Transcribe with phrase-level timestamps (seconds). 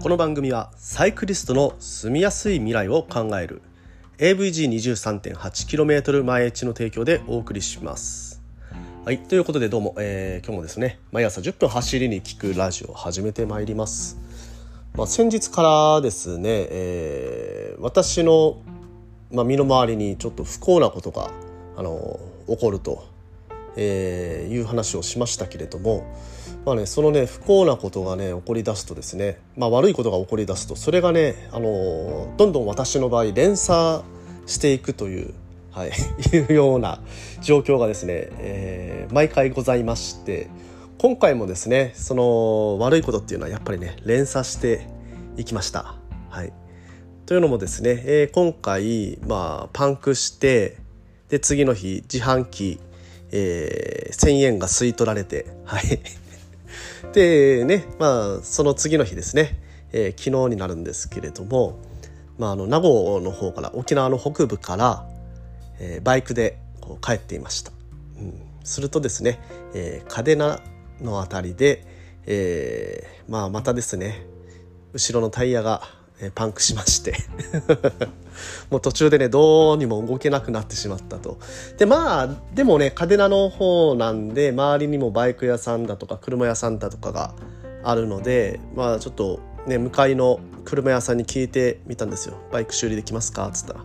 [0.00, 3.60] この番組はサイクリストの住みやすい未来を考える
[4.16, 8.40] AVG23.8km 前地の提供でお送りします。
[9.04, 14.18] はい、ということでどうも、えー、今日もですね毎朝10分走りに聞くラジオを始めてまいります。
[14.94, 18.62] まあ、先日からですね、えー、私の、
[19.30, 21.30] まあ、身の回りにちょっと不幸なことが
[21.76, 23.06] あの起こると、
[23.76, 26.10] えー、いう話をしましたけれども、
[26.64, 34.02] まあね、そのね不幸なことがね起こりだすとですね、まあ、悪いことが起こりだすとそれがねあのどんどん私の場合連鎖
[34.46, 35.34] していくという、
[35.72, 35.90] はい、
[36.36, 37.00] いうような
[37.40, 40.48] 状況がですね、えー、毎回ございまして
[40.98, 44.86] 今回もですねその悪いことっていうのはやっぱりね連鎖して
[45.36, 45.94] いきました。
[46.28, 46.52] はい、
[47.24, 50.76] というのもですね、えー、今回、まあ、パンクして
[51.30, 52.78] で次の日自販機、
[53.32, 55.98] えー、1,000円が吸い取られて、はい
[57.12, 59.58] でね、まあ、その次の日ですね、
[59.92, 61.80] えー、昨日になるんですけれども、
[62.38, 65.06] まあ、あの名護の方から沖縄の北部から、
[65.80, 67.72] えー、バイクでこう帰っていました。
[68.18, 69.40] うん、するとですね、
[69.74, 70.60] えー、嘉手納
[71.00, 71.84] の辺りで、
[72.26, 74.24] えー、まあ、またですね
[74.92, 75.82] 後ろのタイヤが
[76.34, 77.14] パンクしまして。
[78.70, 81.38] もう途中でねどうにも動けなくなってしまったと。
[81.78, 87.34] でまあでもね嘉手納の方なんで周りにもバイク屋さんだとか車屋さんだとかが
[87.82, 93.80] あるのでまあちょっとね向かいの車屋さんに聞いてみたんですよ「バイク修理できますか?」っつったら。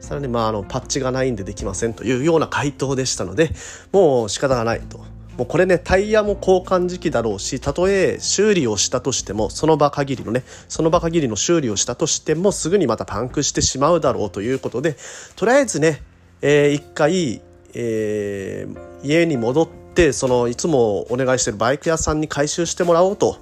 [0.00, 3.52] そしたらね、まあ、あのパッチがないんでできませんというような回答でしたので
[3.92, 5.00] もう仕方がないと。
[5.42, 14.96] もうこれねタイヤも交換時期だろうしたとえ修理をしたとしてもその場限りのねその場限りの修理をしたとしてもすぐにまたパンクしてしまうだろうということで
[15.34, 16.00] とりあえずね、
[16.42, 17.42] えー、一回、
[17.74, 23.36] えー、家に戻ってそのいつもお願いしてるバイク屋さんに回収してもらおうと、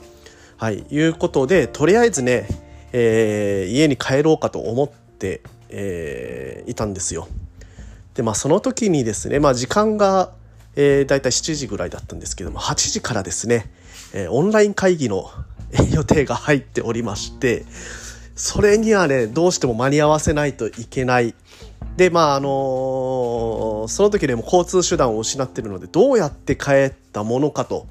[0.57, 2.49] はい、いうことでとりあえずね、
[2.95, 7.29] えー、家に帰ろうかと思って、え、いたんですよ。
[8.15, 10.33] でまあその時にですね、まあ、時間が
[10.83, 13.71] えー、大体7時ぐらいだったんですけども8時からですね、
[14.15, 15.31] えー、オンライン会議の
[15.93, 17.67] 予定が入っておりまして
[18.35, 21.35] それにはねどうしても間に合わせないといけない。
[21.97, 27.87] でまああのー、その時でも交通手段を失ってるのでどうやって帰ったものかと、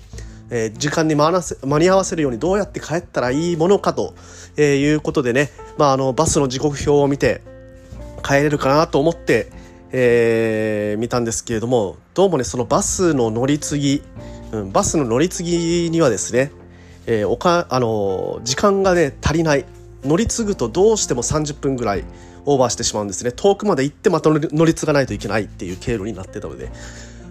[0.50, 1.30] えー、時間に間
[1.78, 4.16] に合わせるようにどうやって帰ったらいいものかと、
[4.58, 7.44] えー、いうことでね、まあ、あのバスの時刻表を見て
[8.24, 9.52] 帰れるかなと思って、
[9.92, 14.02] えー、見たんですけれどもどうもねそのバスの乗り継ぎ、
[14.52, 16.52] うん、バスの乗り継ぎにはですね、
[17.06, 19.64] えー、おかあの時間がね足りない
[20.04, 22.04] 乗り継ぐとどうしても30分ぐらい
[22.44, 26.70] オーバーしてしまうんですね遠くまで行ってまた乗り継がないといけないっていう経路になってたので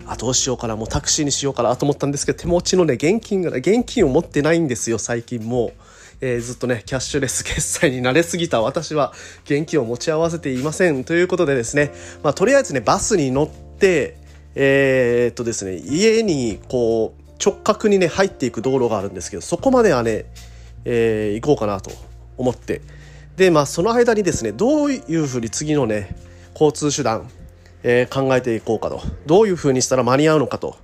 [0.06, 5.72] あどうしようかなもうタクシーにしようかなと思ったんですけど手持ちのね現金が現金を持ってないんですよ最近もう。
[6.20, 9.12] えー、ずっとね、キャッシュレス 決済に慣れすぎた私は
[9.44, 11.04] 現金を持ち合わせていません。
[11.04, 11.92] ということでですね、
[12.24, 14.16] まあ、とりあえずね、バスに乗って、
[14.60, 20.24] えー、っとですね、家にこう、直角にね、入っていく道路があるんですけど、そこまではね、
[20.84, 21.92] えー、行こうかなと
[22.36, 22.80] 思って。
[23.36, 26.16] で、まあ、その間にですね、どういうふうに次のね、
[26.54, 27.30] 交通手段、
[27.84, 29.00] えー、考えていこうかと。
[29.26, 30.76] どういうふうにしたら間に合うのかと。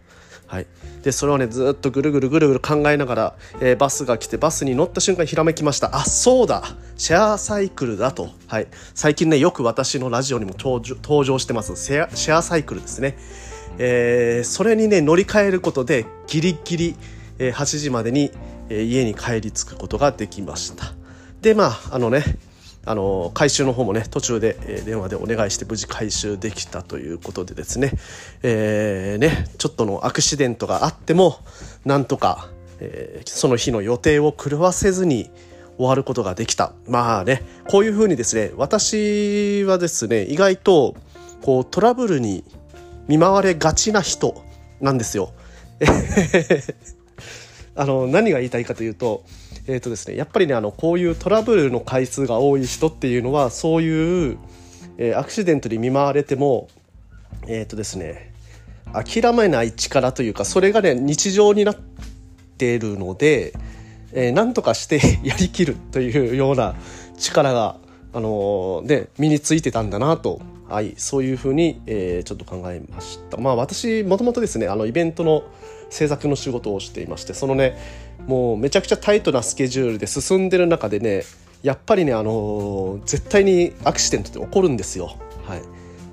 [0.46, 0.66] はい、
[1.02, 5.96] でそれをねずっとぐるぐるぐるぐる考えながら、えー、バスが来てバスに乗った瞬間ひらめきました。
[5.96, 6.62] あそうだ。
[6.96, 11.74] シェアサイクルだと、はい、最近ねよく私のラジオにも登場してます。
[11.74, 13.18] シェアシェアサイクルですね、
[13.78, 16.96] えー、それにね乗り換えることでギリギリ、
[17.38, 18.30] 8時までに、
[18.70, 20.92] 家に帰り着くことができました。
[21.42, 22.24] でまああのね
[22.86, 27.92] あの回収の方もね途中で、電話でお願いして無事回収できたということでですね,、
[28.42, 31.38] えーね、ちょっとのアクシデントがあっても
[31.84, 32.48] なんとか、
[32.80, 35.30] えー、その日の予定を狂わせずに
[35.76, 36.72] 終わることができた。
[36.86, 40.94] まあねこういうふうにですね私はですね意外と
[41.42, 42.44] こうトラブルに
[43.08, 44.42] 見舞われがちな人
[44.80, 45.32] なんですよ。
[47.76, 49.24] あの何が言いたいかというと
[49.66, 54.38] えーとですね、やっぱりねあのこういうトラブルの回数が多い人っていうのはそういう、
[54.98, 56.68] えー、アクシデントに見舞われても
[57.46, 58.34] えっ、ー、とですね
[58.92, 61.76] 諦めない力というかそれがね日常になっ
[62.58, 63.54] ているので、
[64.12, 66.74] えー、何とかして やりきるというような
[67.16, 67.76] 力が、
[68.12, 73.36] あのー、で身についてたんだなと、はい、そういうふうに、えー、ちょっと考えました。
[73.36, 75.44] まあ私もともとですねあのイベントの
[75.90, 77.78] 制作の仕事をしていましてそのね
[78.26, 81.22] もうめちゃくちゃタイトなスケジュールで進んでる中でね
[81.62, 85.16] やっぱりねあのー、絶対にアクシデントって起こるんですよ。
[85.46, 85.62] はい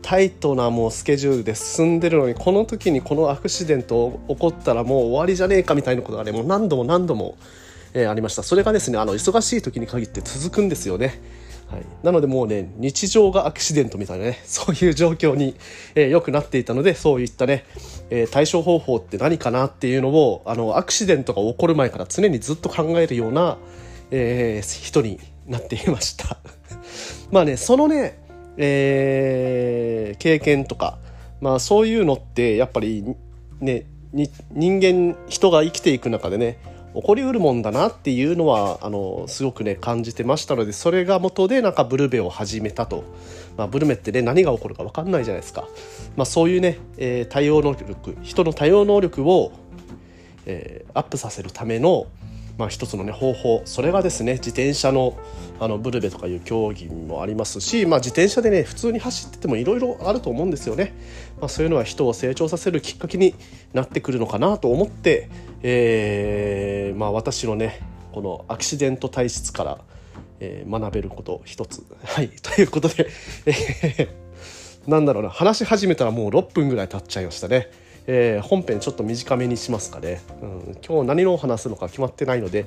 [0.02, 7.38] タイトなもうスケジュールで進んでるのにこの時にこのアクシデント起こったらもう終わりじゃねえかみたいなことがねもう何度も何度も、
[7.94, 11.22] えー、ありましたそれがですねあの忙しい時に限って続くんですよね
[11.72, 15.56] はい、なのでもうね日常がアクシデントみたいなね そういう状況に、
[15.96, 17.64] えー、よくなっていたのでそういったね、
[18.10, 23.58] えー、対処方法って何かなっていうのをあのアクシデントが起こる前から常にずっと考えるような、
[24.12, 26.38] えー、人になっていました。
[27.32, 28.20] まあねそのね、
[28.58, 30.98] え、経験とか
[31.40, 33.16] まあそういうのってやっぱり
[33.62, 36.58] ね人間人が生きていく中でね
[36.94, 43.04] 起こりうるもんだなっていうのはあのすごくね感じてましたのでそれが元でなんかブルベを始めたと、
[43.58, 45.68] まあ、ブルメってね何が起こるか分かんないじゃないですか、
[46.18, 49.54] まあ、そういうね、えー、対応能力人の対応能力を、
[50.46, 52.08] えー、アップさせるための
[52.58, 55.18] まあ、一つの、ね、方法それがですね自転車の
[55.60, 60.94] あのブルベとかいう競技もありますし、まあ、自転車でね普通に走っててもいろいろあると思うんですよね、
[61.40, 63.36] まあ、そういうのは人を成長させるきっかけに
[63.74, 65.30] なってくるのかなと思って、
[65.62, 67.80] えーまあ、私のね
[68.12, 69.80] このアクシデント体質から、
[70.40, 71.86] えー、学べること一つ。
[72.04, 73.08] はい、ということで、
[73.46, 77.70] えー、なんだろうな話し始めたらもう6分ぐらい経っちゃいましたね。
[78.08, 82.66] えー、本編ちょっと短めにしますかね、うん、今日何を話すのか決まってないので、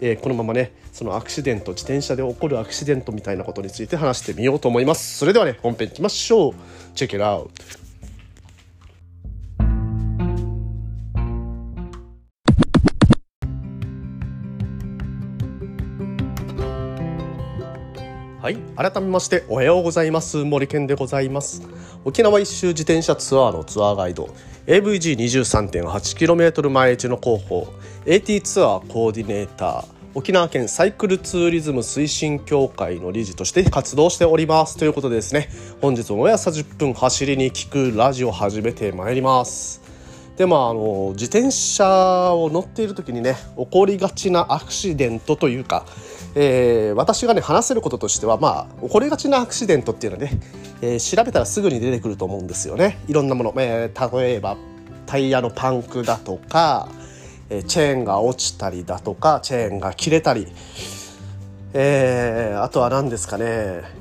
[0.00, 6.54] えー、このままねそのアクシデント自転車で起こるアクシデントみたいなことについて話してみようと思いますそれではね本編いきましょう
[6.94, 7.50] チェック it out
[18.46, 18.58] はい。
[18.76, 20.36] 改めまして、おはようございます。
[20.44, 21.62] 森健でございます。
[22.06, 24.32] 沖縄一周自転車ツアーのツアーガイド、
[24.68, 27.66] AVG23.8km 毎日の広報
[28.06, 34.76] AT ツアーコーディネーター沖縄県サイクルツーリズム推進協会の理事として活動しております。
[34.76, 35.48] ということでですね
[35.82, 39.82] 本日も朝10分走りに聞くラジオ始めてまいります。
[40.36, 45.84] でもあの自転車を乗っている時にね起こりがちなアクシデントというか、
[46.38, 50.38] えー、私がね話せることとしてはまあ起こりがちなアクシデントっていうのはね
[50.82, 52.98] えー、調べたらすぐに出てくると思うんですよね。
[53.08, 54.56] いろんなもの、えー、例えば
[55.06, 56.88] タイヤのパンクだとか、
[57.48, 60.48] え、チェーンが落ちたりだとかチェーンが切れたり、
[61.72, 63.44] え、あとは何ですかね、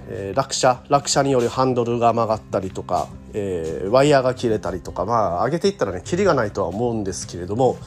[0.09, 0.83] え、落車。
[0.89, 5.05] 落車によるハンドルが曲がったりとか、え、ワイヤーが切れたりとか。
[5.05, 7.77] まあ上げていったらねキリがないとは思うんですけれども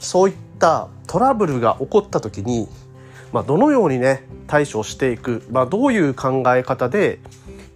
[0.00, 2.68] そういったトラブルが起こった時に、
[3.32, 7.20] まあ、どのようにね対処していく、まあ、どういう考え方で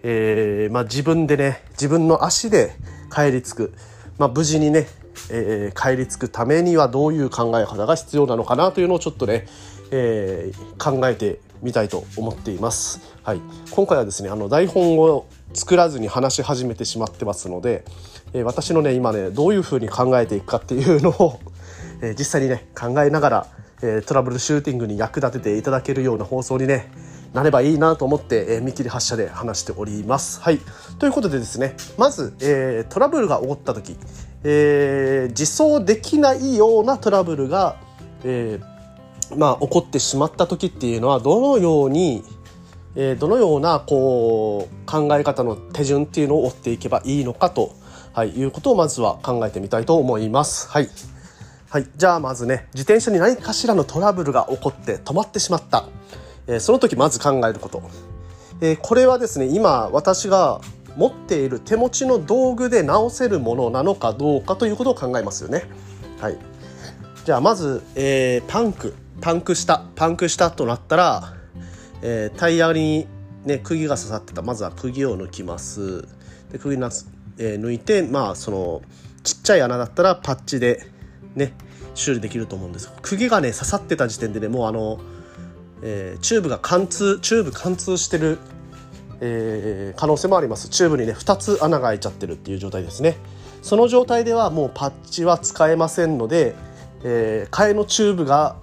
[0.02, 2.72] えーまあ、自分でね自分の足で
[3.14, 3.74] 帰り着く、
[4.18, 4.88] まあ、無事にね、
[5.30, 9.46] えー、帰り着くためにはどういう考え方が必要なのかなというのをちょっとね、
[9.92, 13.14] えー、考えてみたいと思っています。
[13.22, 13.40] はい、
[13.70, 17.84] 今回はですねあの台本を作らずに話し始めてしまってますので、
[18.32, 21.38] えー、私のね今ねどういうふうに考えていくかっていうのを、
[22.00, 23.46] えー、実際にね考えながら、
[23.82, 26.90] え、トラブルシューティングに役立てていただけるような放送にね
[27.32, 30.40] なればいいなと思って、えー、見切り発車で話しております。
[30.40, 30.60] はい。
[30.98, 33.96] ということでですね、まず、えー、トラブルが起こった時、
[34.44, 37.76] えー、自走できないようなトラブルが、
[38.24, 42.22] えー、まあ、起こってしまった時っていうのは、どのように、
[42.94, 47.74] えー、どのようなこう考え方の手順っていうのを追っていけばいいのかと、
[48.12, 50.68] はい、いうことをまずは考えてみたいと思います。
[50.68, 50.88] はい。
[51.72, 51.86] はい。
[51.96, 55.86] じゃあまずね、自転車に何かしらのトラブルが起こって止まってしまった。
[56.46, 57.82] えその時まず考えること、
[58.60, 60.60] えこれはですね今私が
[60.98, 65.64] 持っている手持ちの道具で直せるものなのかどうかということを考えますよね。
[66.20, 66.36] はい、
[67.24, 71.32] じゃあまず、えー、パンクパンクしたパンクしたとなったら、
[72.02, 73.08] え、タイヤに、
[73.46, 76.06] ね、釘が刺さってたまずは釘を抜きます
[76.50, 76.90] で釘な、
[77.38, 78.82] え、抜いてまあその
[79.22, 80.92] ちっちゃい穴だったらパッチで
[81.34, 81.54] ね
[81.94, 82.92] 修理できると思うんです。
[83.02, 85.00] 釘がね刺さってた時点でねもうあの
[85.82, 88.38] えー、チューブが貫通チューブ貫通してる、
[89.20, 90.68] えー、可能性もあります。
[90.68, 93.16] チューブにね2つ穴が開いちゃってるっていう状態ですね。
[93.62, 96.54] その状態ではもうパッチは使えませんので、
[97.04, 98.56] えー、替えのチューブが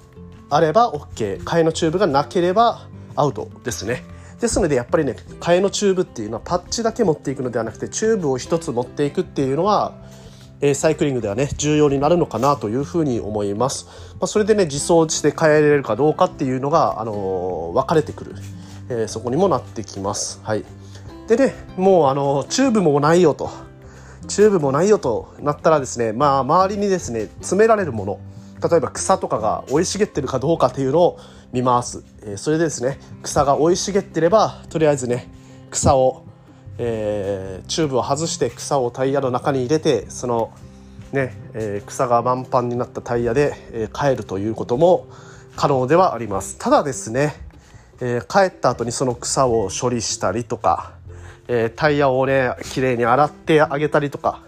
[0.50, 4.04] あれば OK 替えのチューブがなければアウトですね。
[4.40, 9.94] ですのでやっぱりね替えのチューブっていうのはパッチだけ持っていくのではなくてチューブを1つ持っていくっていうのは
[10.74, 13.86] サイクリングではね重要になるのかなというふうに思います。
[14.14, 18.36] まあ、それでね自走して帰れるかどうかっていうのが、あの、分かれてくる、
[18.90, 20.42] えー、そこにもなってきます。
[20.44, 20.66] はい、
[21.28, 23.50] でねもう、あのチューブもないよと。
[24.28, 28.20] チューブもないよとなったらですねまあ周りにですね詰められるもの。
[28.62, 31.20] 例えば草とかが生い茂ってるかどうかっていうのを
[31.54, 35.30] 見ます、えー、それでですね草が生い茂ってればとりあえずね
[35.72, 36.26] 草を
[36.82, 40.52] えー、チューブを外して草をタイヤの中に入れてその
[41.12, 45.08] ね、えー、草がパンパンになったタイヤで、えー、帰るということも
[45.58, 46.58] 可能ではあります。
[46.58, 47.36] ただですね、
[48.00, 50.94] えー、帰った後にその草を処理したりとか、
[51.50, 54.42] え、タイヤをね綺麗に洗ってあげたりとか、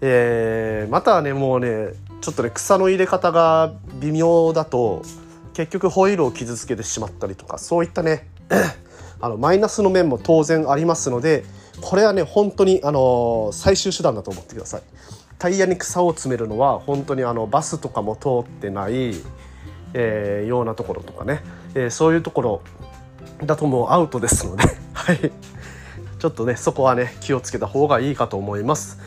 [0.00, 5.02] え、またはねもうねちょっとね草の入れ方が微妙だと
[5.52, 8.26] 結局ホイールを傷つけてしまったりとかそういったね
[9.20, 11.44] あのマイナスの面も当然ありますので
[11.80, 14.82] これはね本当にあの最終手段だと思ってください。
[15.38, 19.14] タイヤに草を詰めるのは本当にあのバスとかも通ってない、
[19.94, 21.42] えー、ようなところとかね、
[21.74, 22.62] えー、そういうところ
[23.44, 25.30] だともうアウトですので はい
[26.18, 28.98] ちょっとねそこはね気をつけた方がいいかと思います。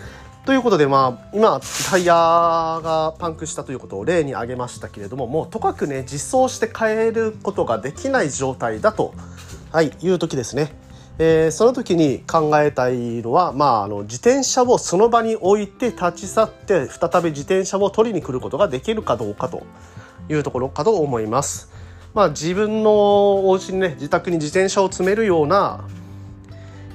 [0.46, 9.14] ということでまあ今タイヤがパンクしたということを例に挙げましたけれどももうとかくね実装して変えることができない状態だと、
[9.72, 10.72] はい、いう時ですね。
[11.20, 19.64] えー、その時に考えたいのは、まあ、あの自転車をその場に置いて立ち去って再び自転車を取りに来ることができるかどうかと
[20.30, 21.70] いうところかと思います。
[22.14, 25.88] まあ、自分のお家にね自宅に自転車を積めるような、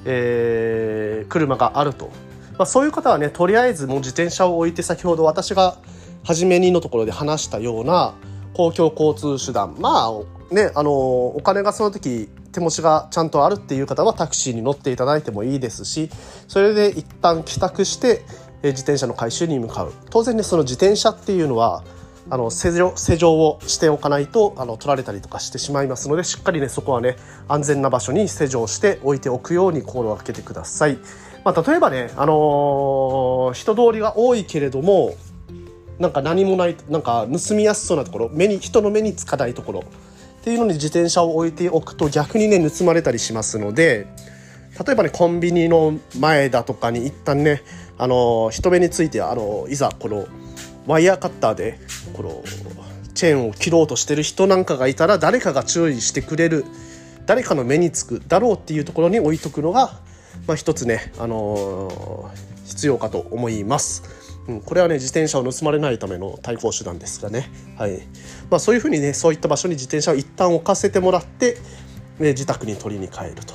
[0.04, 2.10] えー、車があると
[2.58, 5.76] まあ、そういう方はねとりあえずもう自転車を置いて先ほど私が
[6.24, 8.14] 初めにのところで話したような
[8.54, 16.08] 公共交通手段まあねあのお金がその時手持ちがちゃんとあるっていう方はタクシーに乗っていただいてもいいですし
[16.48, 18.22] それで一旦帰宅して
[18.62, 21.84] 自転車の回収に向かう当然ねその自転車っていうのは
[22.30, 30.98] あの施錠施錠をしておかないとあの取られたりとかしてしまいますのでしっかりねそこはね安全な場所に施錠して置いておくように心がけてください。
[31.44, 35.14] まあ、例えばね、あのー、人通りが多いけれども
[36.00, 39.84] なんか何もないなんか盗みやすそうなところ目に人の目につかないところ
[40.46, 44.06] っていうのに自転車を置いておくと逆にね盗まれたりしますので
[44.86, 47.62] 例えばねコンビニの前だとかに一旦ね、
[47.98, 50.28] あの、人目について、あの、いざこの
[50.86, 51.80] ワイヤーカッターで
[52.12, 52.44] この
[53.14, 56.64] チェーンを切ろうとしてる人なんかがいたら誰かが注意してくれる
[57.24, 59.98] 誰かの目につくだろうっていうところに置いとくのが
[60.46, 62.30] まあ、一つね、あの、
[62.66, 64.25] 必要かと思います。
[64.48, 67.98] うん、これはね自転車を盗まれないための対抗手段ですがね、はい
[68.50, 71.54] まあ、そういうふうにねそういった場所に自転車を一旦置かせてもらって、
[72.18, 73.54] ね、自宅に取りに帰ると。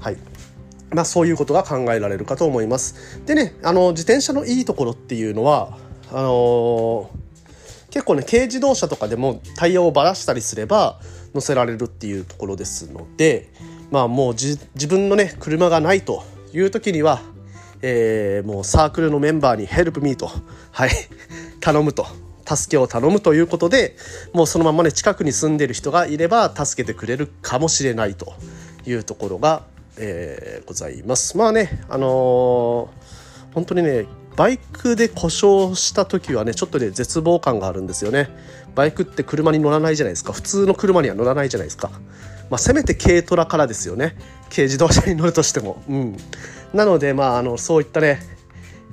[0.00, 0.16] はい
[0.90, 3.20] まあ、そういうことが考えられるかと思います。
[3.26, 5.76] でね、あの自転車のいいところっていうのは
[6.10, 7.08] あのー、
[7.90, 11.00] 結構ね軽自動車とかでもタイヤをばらしたりすれば
[11.34, 13.50] 乗せられるっていうところですので、
[13.90, 14.58] まあもう自
[14.88, 16.22] 分のね車がないと
[16.54, 17.20] いう時には、
[17.82, 20.30] えー、もうサークルのメンバーにヘルプミーと
[20.72, 20.90] はい
[21.60, 22.06] 頼むと
[22.46, 23.96] 助けを頼むということで
[24.32, 28.32] もうそのままね近くに住んでる人がいれば助けてくれるかもしれないと
[28.86, 29.62] いうところが、
[29.98, 31.36] えー、ございます。
[31.36, 34.06] まあねあのー、本当にね
[34.36, 38.30] バイクで故障した時はねちょっとね絶望感があるんですよね。
[38.74, 40.32] バイクって車に乗らないじゃないですか。
[40.32, 41.90] 普通の車には乗らないじゃないですか。
[42.48, 44.16] まあ、せめて軽トラからですよね。
[44.50, 46.16] 軽自動車に乗るとしても、うん、
[46.72, 48.20] なのでまああのそういったね、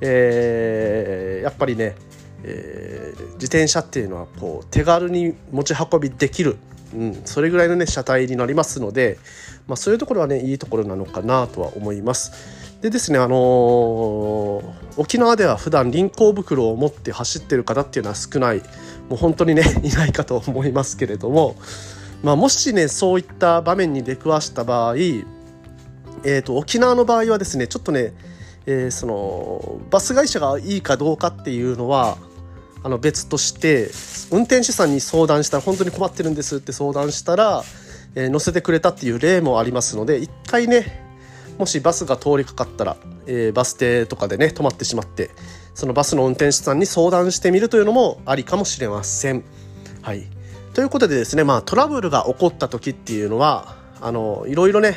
[0.00, 1.96] えー、やっぱりね、
[2.42, 6.56] えー、自転車っていうのはこう手軽に持ち運びできる、
[6.94, 9.18] うん、それぐらいのね車体になりますので、
[9.66, 12.66] まあ、そういうところはねいいところなのかなとは思います。
[12.82, 14.62] でですね、あのー、
[14.98, 18.62] 沖縄では普段輪行袋を持って走ってる方っていうのは少ない。
[19.08, 21.56] もう本当にね いないかと思いますけれども、
[22.22, 24.94] まあ、もしねそういった場面に出くわした場合、
[26.24, 28.12] えーと、沖縄の場合はですねちょっとね、
[28.66, 32.18] えー、そのバス会社がいいかどうかっていうのは
[32.82, 33.90] あの別として
[34.30, 37.62] 運転手さんに相談したら本当に困ってるんですって相談したら、
[38.14, 41.04] えー、乗せてくれたっていう例もありますので一回ね
[41.58, 42.96] もしバスが通りかかったら、
[43.26, 45.30] えー、バス停とかでね止まってしまって
[45.74, 49.44] そのバスの運転手さんに相談してみるというのもありかもしれません。
[50.02, 50.36] はい
[50.76, 54.96] ということでですね、まあ、トラブルが起こった時っていうのはあのいろいろね、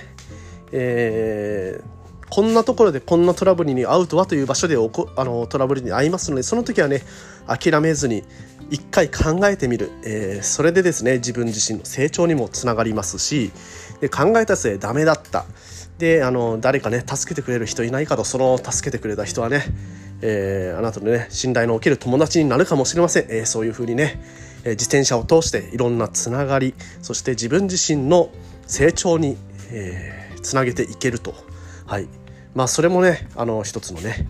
[0.71, 7.01] えー、こんなところでこんなトラブルに遭うとはという場所であのトラブルに遭いますのでその時はね
[7.47, 8.23] 諦めずに
[8.69, 13.51] 一回考えてみる、えー、それでですね自分自身の成長にもつながりますし
[14.01, 15.45] で考えた末ダメだった。
[15.97, 19.65] であの誰かね助けてくれる人いないかとその助けてくれた人はね、
[20.21, 24.21] えー、あなたのね信頼のおける友達になるかもしれません、えー、そういうふうにね
[24.63, 28.29] え自転車を通していろんなつながりそして自分自身の
[28.67, 29.37] 成長に、
[29.71, 31.33] えー、つなげていけると、
[31.85, 32.07] はい
[32.53, 34.27] まあ、それもねあの一つのね、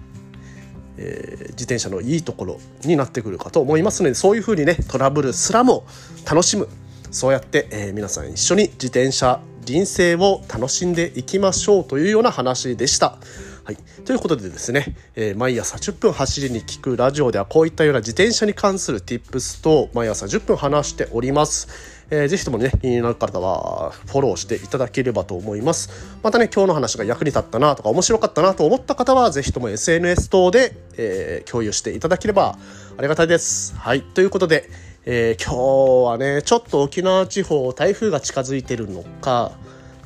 [0.97, 5.85] えー、自転車のいいところになってくるかと思いますのでそういうふうにねトラブルすらも
[6.29, 6.67] 楽しむ
[7.11, 13.17] そうやって、えー、皆さん一緒に自転車人生を楽しんでいきましょうというような話でした。
[13.63, 21.98] はい、ということでですね、えー、毎朝10分走りに聞くラジオではこういったような自転車に関する Tips と毎朝10分話しております。
[22.11, 26.17] えー、ぜひともね、気になる方はフォローしていただければと思います。
[26.23, 32.57] またね、今日の話が役に立ったなとか面白かったなと思った方は、ぜひとも SNS 等で、えー、共有していただければ
[32.97, 33.75] ありがたいです。
[33.75, 34.69] はい、ということで、
[35.05, 39.51] えー、今日はね、ちょっと沖縄地方台風が近づいてるのか、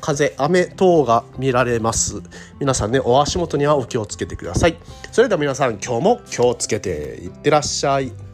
[0.01, 2.21] 風、雨等が見られます。
[2.59, 4.77] 皆さんね、お足元にはお気をつけてください。
[5.13, 6.89] それでは皆さん、今日も気をつけて
[7.21, 8.32] いってらっしゃい。